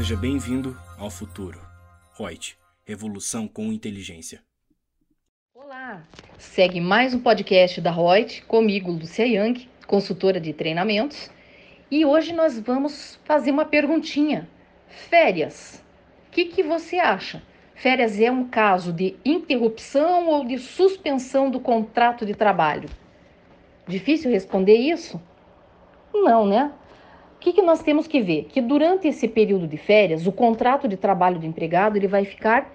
Seja 0.00 0.16
bem-vindo 0.16 0.74
ao 0.98 1.10
futuro. 1.10 1.60
Reut, 2.18 2.56
revolução 2.86 3.46
com 3.46 3.70
inteligência. 3.70 4.42
Olá, 5.54 6.02
segue 6.38 6.80
mais 6.80 7.12
um 7.12 7.20
podcast 7.20 7.82
da 7.82 7.90
Reut, 7.90 8.42
comigo, 8.46 8.90
Lucia 8.90 9.26
Yang, 9.26 9.68
consultora 9.86 10.40
de 10.40 10.54
treinamentos. 10.54 11.30
E 11.90 12.06
hoje 12.06 12.32
nós 12.32 12.58
vamos 12.58 13.20
fazer 13.26 13.50
uma 13.50 13.66
perguntinha. 13.66 14.48
Férias, 14.88 15.84
o 16.28 16.30
que, 16.30 16.46
que 16.46 16.62
você 16.62 16.98
acha? 16.98 17.42
Férias 17.74 18.18
é 18.18 18.30
um 18.30 18.48
caso 18.48 18.94
de 18.94 19.16
interrupção 19.22 20.28
ou 20.28 20.46
de 20.46 20.56
suspensão 20.56 21.50
do 21.50 21.60
contrato 21.60 22.24
de 22.24 22.34
trabalho? 22.34 22.88
Difícil 23.86 24.30
responder 24.30 24.76
isso? 24.76 25.20
Não, 26.14 26.46
né? 26.46 26.72
O 27.40 27.42
que, 27.42 27.54
que 27.54 27.62
nós 27.62 27.82
temos 27.82 28.06
que 28.06 28.20
ver? 28.20 28.48
Que 28.50 28.60
durante 28.60 29.08
esse 29.08 29.26
período 29.26 29.66
de 29.66 29.78
férias, 29.78 30.26
o 30.26 30.30
contrato 30.30 30.86
de 30.86 30.94
trabalho 30.94 31.38
do 31.38 31.46
empregado 31.46 31.96
ele 31.96 32.06
vai 32.06 32.26
ficar 32.26 32.70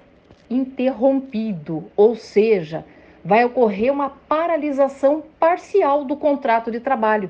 interrompido, 0.49 1.83
ou 1.95 2.15
seja, 2.15 2.83
vai 3.23 3.45
ocorrer 3.45 3.93
uma 3.93 4.09
paralisação 4.09 5.23
parcial 5.39 6.03
do 6.03 6.15
contrato 6.15 6.71
de 6.71 6.79
trabalho, 6.79 7.29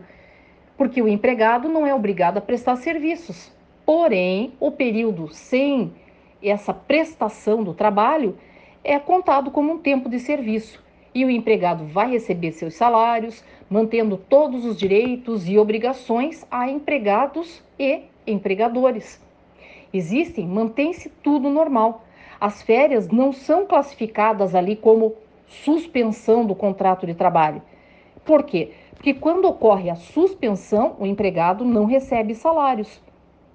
porque 0.78 1.02
o 1.02 1.10
empregado 1.10 1.68
não 1.68 1.86
é 1.86 1.94
obrigado 1.94 2.38
a 2.38 2.42
prestar 2.42 2.78
serviços. 2.78 3.52
Porém, 3.86 4.54
o 4.58 4.72
período 4.72 5.28
sem 5.28 5.94
essa 6.42 6.74
prestação 6.74 7.66
do 7.66 7.74
trabalho 7.74 8.38
é 8.82 8.98
contado 8.98 9.52
como 9.52 9.74
um 9.74 9.78
tempo 9.78 10.08
de 10.08 10.22
serviço 10.22 10.85
e 11.16 11.24
o 11.24 11.30
empregado 11.30 11.86
vai 11.86 12.12
receber 12.12 12.52
seus 12.52 12.76
salários, 12.76 13.42
mantendo 13.70 14.18
todos 14.18 14.66
os 14.66 14.76
direitos 14.76 15.48
e 15.48 15.58
obrigações 15.58 16.46
a 16.52 16.70
empregados 16.70 17.64
e 17.80 18.02
empregadores. 18.28 19.24
Existem, 19.94 20.46
mantém-se 20.46 21.10
tudo 21.24 21.50
normal. 21.50 22.04
As 22.40 22.62
férias 22.62 23.08
não 23.08 23.32
são 23.32 23.66
classificadas 23.66 24.54
ali 24.54 24.76
como 24.76 25.16
suspensão 25.48 26.46
do 26.46 26.54
contrato 26.54 27.08
de 27.08 27.14
trabalho. 27.14 27.62
Por 28.26 28.44
quê? 28.44 28.74
Porque 28.94 29.14
quando 29.14 29.46
ocorre 29.46 29.90
a 29.90 29.96
suspensão, 29.96 30.98
o 31.00 31.06
empregado 31.06 31.64
não 31.64 31.86
recebe 31.86 32.36
salários 32.36 33.02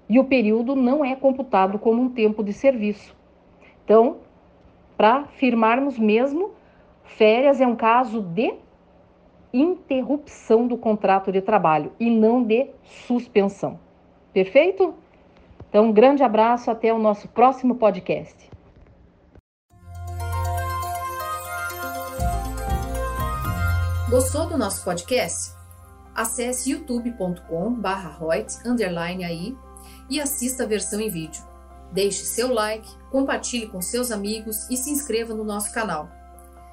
e 0.09 0.19
o 0.19 0.23
período 0.23 0.75
não 0.75 1.05
é 1.05 1.15
computado 1.15 1.77
como 1.77 2.01
um 2.01 2.09
tempo 2.09 2.43
de 2.43 2.53
serviço. 2.53 3.15
Então, 3.85 4.17
para 4.97 5.25
firmarmos 5.25 5.99
mesmo, 5.99 6.51
férias 7.03 7.61
é 7.61 7.67
um 7.67 7.75
caso 7.75 8.21
de 8.21 8.55
interrupção 9.53 10.67
do 10.67 10.77
contrato 10.77 11.31
de 11.31 11.41
trabalho 11.41 11.91
e 11.99 12.09
não 12.09 12.43
de 12.43 12.71
suspensão. 13.05 13.79
Perfeito? 14.33 14.95
Então, 15.69 15.85
um 15.85 15.93
grande 15.93 16.23
abraço, 16.23 16.71
até 16.71 16.93
o 16.93 16.99
nosso 16.99 17.29
próximo 17.29 17.75
podcast. 17.75 18.49
Gostou 24.09 24.47
do 24.47 24.57
nosso 24.57 24.83
podcast? 24.83 25.53
Acesse 26.13 26.71
youtube.com/royt_aí 26.71 29.57
e 30.09 30.19
assista 30.19 30.63
a 30.63 30.67
versão 30.67 30.99
em 30.99 31.09
vídeo. 31.09 31.41
Deixe 31.93 32.25
seu 32.25 32.53
like, 32.53 32.89
compartilhe 33.09 33.67
com 33.67 33.81
seus 33.81 34.11
amigos 34.11 34.69
e 34.69 34.75
se 34.75 34.91
inscreva 34.91 35.33
no 35.33 35.45
nosso 35.45 35.73
canal. 35.73 36.09